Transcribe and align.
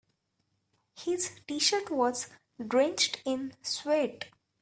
His 0.97 1.29
t-shirt 1.47 1.91
was 1.91 2.27
drenched 2.67 3.21
in 3.23 3.53
sweat. 3.61 4.29